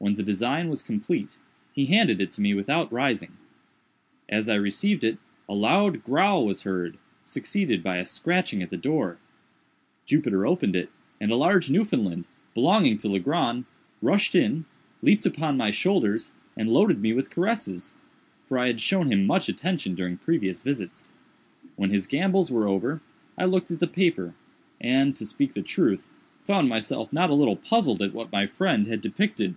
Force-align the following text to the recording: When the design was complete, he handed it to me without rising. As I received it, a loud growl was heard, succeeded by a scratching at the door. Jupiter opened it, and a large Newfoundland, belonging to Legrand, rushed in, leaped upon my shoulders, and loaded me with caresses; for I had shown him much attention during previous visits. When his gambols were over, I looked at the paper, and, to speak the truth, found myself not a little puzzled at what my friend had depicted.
When 0.00 0.14
the 0.14 0.22
design 0.22 0.68
was 0.68 0.80
complete, 0.84 1.38
he 1.72 1.86
handed 1.86 2.20
it 2.20 2.30
to 2.32 2.40
me 2.40 2.54
without 2.54 2.92
rising. 2.92 3.36
As 4.28 4.48
I 4.48 4.54
received 4.54 5.02
it, 5.02 5.18
a 5.48 5.54
loud 5.56 6.04
growl 6.04 6.46
was 6.46 6.62
heard, 6.62 6.96
succeeded 7.24 7.82
by 7.82 7.96
a 7.96 8.06
scratching 8.06 8.62
at 8.62 8.70
the 8.70 8.76
door. 8.76 9.18
Jupiter 10.06 10.46
opened 10.46 10.76
it, 10.76 10.92
and 11.20 11.32
a 11.32 11.36
large 11.36 11.68
Newfoundland, 11.68 12.26
belonging 12.54 12.96
to 12.98 13.08
Legrand, 13.08 13.64
rushed 14.00 14.36
in, 14.36 14.66
leaped 15.02 15.26
upon 15.26 15.56
my 15.56 15.72
shoulders, 15.72 16.30
and 16.56 16.68
loaded 16.68 17.00
me 17.02 17.12
with 17.12 17.28
caresses; 17.32 17.96
for 18.46 18.56
I 18.56 18.68
had 18.68 18.80
shown 18.80 19.10
him 19.12 19.26
much 19.26 19.48
attention 19.48 19.96
during 19.96 20.16
previous 20.16 20.62
visits. 20.62 21.10
When 21.74 21.90
his 21.90 22.06
gambols 22.06 22.52
were 22.52 22.68
over, 22.68 23.00
I 23.36 23.46
looked 23.46 23.72
at 23.72 23.80
the 23.80 23.88
paper, 23.88 24.36
and, 24.80 25.16
to 25.16 25.26
speak 25.26 25.54
the 25.54 25.60
truth, 25.62 26.06
found 26.44 26.68
myself 26.68 27.12
not 27.12 27.30
a 27.30 27.34
little 27.34 27.56
puzzled 27.56 28.00
at 28.00 28.14
what 28.14 28.30
my 28.30 28.46
friend 28.46 28.86
had 28.86 29.00
depicted. 29.00 29.56